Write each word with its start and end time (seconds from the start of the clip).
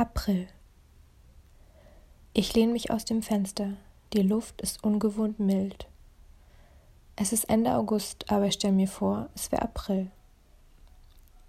April. 0.00 0.48
Ich 2.32 2.54
lehne 2.54 2.72
mich 2.72 2.90
aus 2.90 3.04
dem 3.04 3.20
Fenster. 3.20 3.74
Die 4.14 4.22
Luft 4.22 4.62
ist 4.62 4.82
ungewohnt 4.82 5.38
mild. 5.38 5.88
Es 7.16 7.34
ist 7.34 7.50
Ende 7.50 7.74
August, 7.74 8.32
aber 8.32 8.46
ich 8.46 8.54
stelle 8.54 8.72
mir 8.72 8.88
vor, 8.88 9.28
es 9.34 9.52
wäre 9.52 9.60
April. 9.60 10.10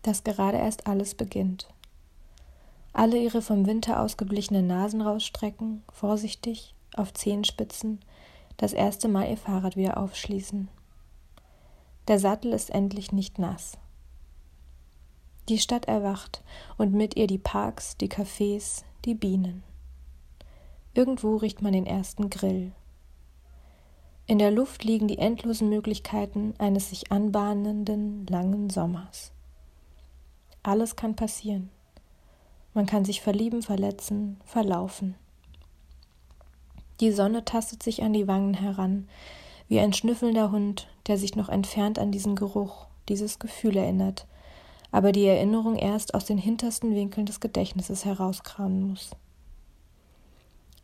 Dass 0.02 0.26
gerade 0.26 0.58
erst 0.58 0.86
alles 0.86 1.16
beginnt. 1.16 1.70
Alle 2.92 3.18
ihre 3.20 3.42
vom 3.42 3.68
Winter 3.68 4.01
ausgeblichenen 4.01 4.68
Nasen 4.68 4.99
rausstrecken, 4.99 5.81
vorsichtig, 5.90 6.76
auf 6.94 7.13
Zehenspitzen, 7.13 8.02
das 8.58 8.74
erste 8.74 9.08
Mal 9.08 9.29
ihr 9.29 9.38
Fahrrad 9.38 9.78
wieder 9.78 9.96
aufschließen. 9.96 10.68
Der 12.10 12.20
Sattel 12.20 12.52
ist 12.52 12.70
endlich 12.70 13.13
nicht 13.13 13.40
nass. 13.40 13.78
Die 15.52 15.60
Stadt 15.60 15.90
erwacht 15.90 16.41
und 16.77 16.94
mit 16.94 17.18
ihr 17.18 17.27
die 17.27 17.38
Parks, 17.38 17.98
die 17.98 18.08
Cafés, 18.08 18.86
die 19.04 19.16
Bienen. 19.16 19.63
Irgendwo 20.94 21.36
riecht 21.36 21.62
man 21.62 21.74
den 21.74 21.86
ersten 21.86 22.30
Grill. 22.30 22.72
In 24.27 24.40
der 24.40 24.50
Luft 24.50 24.86
liegen 24.86 25.10
die 25.10 25.18
endlosen 25.18 25.68
Möglichkeiten 25.68 26.54
eines 26.58 26.90
sich 26.90 27.12
anbahnenden 27.12 28.26
langen 28.27 28.70
Sommers. 28.70 29.34
Alles 30.64 30.96
kann 30.96 31.18
passieren. 31.18 31.70
Man 32.74 32.86
kann 32.86 33.04
sich 33.04 33.20
verlieben, 33.20 33.62
verletzen, 33.62 34.40
verlaufen. 34.46 35.16
Die 37.02 37.12
Sonne 37.12 37.44
tastet 37.44 37.84
sich 37.84 38.04
an 38.04 38.13
die 38.13 38.30
Wangen 38.30 38.54
heran, 38.54 39.10
wie 39.68 39.82
ein 39.82 39.91
schnüffelnder 39.91 40.49
Hund, 40.49 40.88
der 41.08 41.18
sich 41.18 41.36
noch 41.36 41.49
entfernt 41.49 41.99
an 41.99 42.13
diesen 42.13 42.38
Geruch, 42.38 42.88
dieses 43.10 43.38
Gefühl 43.38 43.76
erinnert, 43.76 44.27
aber 44.91 45.12
die 45.12 45.26
Erinnerung 45.26 45.76
erst 45.76 46.13
aus 46.13 46.26
den 46.26 46.38
hintersten 46.38 46.94
Winkeln 46.95 47.26
des 47.26 47.40
Gedächtnisses 47.40 48.05
herauskramen 48.05 48.90
muss. 48.90 49.12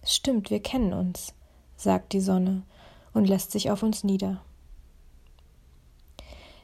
Stimmt, 0.03 0.49
wir 0.49 0.61
kennen 0.61 0.93
uns, 0.93 1.34
sagt 1.76 2.13
die 2.13 2.21
Sonne 2.21 2.63
und 3.13 3.27
lässt 3.27 3.51
sich 3.51 3.70
auf 3.70 3.84
uns 3.84 4.04
nieder. 4.04 4.41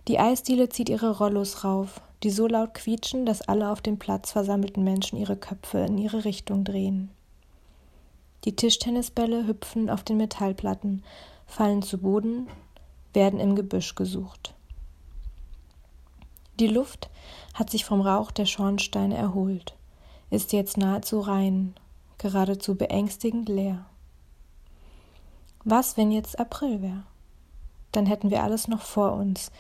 Die 0.08 0.20
Eisdiele 0.20 0.70
zieht 0.70 0.90
ihre 0.90 1.18
Rollos 1.18 1.64
rauf, 1.64 2.02
die 2.24 2.30
so 2.30 2.48
laut 2.48 2.74
quietschen, 2.74 3.26
dass 3.26 3.42
alle 3.42 3.70
auf 3.70 3.82
dem 3.82 4.00
Platz 4.00 4.32
versammelten 4.32 4.84
Menschen 4.84 5.18
ihre 5.18 5.38
Köpfe 5.38 5.80
in 5.80 5.98
ihre 5.98 6.26
Richtung 6.26 6.64
drehen. 6.64 7.10
Die 8.46 8.56
Tischtennisbälle 8.56 9.48
hüpfen 9.48 9.90
auf 9.90 10.04
den 10.04 10.18
Metallplatten, 10.18 11.04
fallen 11.46 11.82
zu 11.82 11.98
Boden, 11.98 12.48
werden 13.14 13.40
im 13.40 13.56
Gebüsch 13.56 13.96
gesucht. 13.96 14.54
Die 16.60 16.68
Luft 16.68 17.10
hat 17.54 17.70
sich 17.70 17.84
vom 17.84 18.02
Rauch 18.02 18.32
der 18.32 18.46
Schornsteine 18.46 19.18
erholt, 19.18 19.76
ist 20.30 20.54
jetzt 20.54 20.78
nahezu 20.78 21.20
rein, 21.20 21.74
geradezu 22.20 22.76
beängstigend 22.76 23.50
leer. 23.50 23.86
Was, 25.64 25.98
wenn 25.98 26.12
jetzt 26.12 26.40
April 26.40 26.82
wäre? 26.82 27.04
Dann 27.92 28.06
hätten 28.06 28.30
wir 28.30 28.44
alles 28.44 28.68
noch 28.68 28.82
vor 28.82 29.14
uns. 29.14 29.52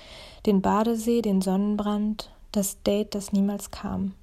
Den 0.46 0.62
Badesee, 0.62 1.22
den 1.22 1.42
Sonnenbrand, 1.42 2.32
das 2.52 2.82
Date, 2.84 3.16
das 3.16 3.32
niemals 3.32 3.72
kam. 3.72 4.14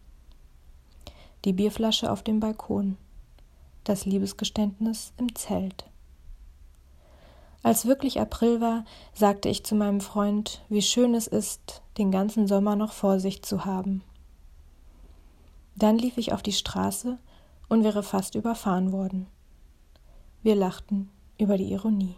Die 1.45 1.53
Bierflasche 1.53 2.11
auf 2.11 2.23
dem 2.23 2.39
Balkon. 2.39 2.97
Das 3.85 4.05
Liebesgeständnis 4.05 5.13
im 5.17 5.35
Zelt. 5.35 5.90
Als 7.63 7.85
wirklich 7.85 8.21
April 8.21 8.61
war, 8.61 8.85
sagte 9.13 9.49
ich 9.49 9.65
zu 9.65 9.75
meinem 9.75 10.01
Freund, 10.01 10.63
wie 10.69 10.83
schön 10.83 11.15
es 11.15 11.27
ist, 11.27 11.83
den 11.99 12.11
ganzen 12.11 12.47
Sommer 12.47 12.75
noch 12.75 12.93
vor 12.93 13.21
sich 13.21 13.43
zu 13.43 13.65
haben. 13.65 14.03
Dann 15.77 15.99
lief 15.99 16.17
ich 16.17 16.33
auf 16.33 16.43
die 16.43 16.53
Straße 16.53 17.19
und 17.69 17.85
wäre 17.85 18.03
fast 18.03 18.35
überfahren 18.35 18.93
worden. 18.93 19.27
Wir 20.43 20.55
lachten 20.55 21.11
über 21.39 21.59
die 21.59 21.71
Ironie. 21.73 22.17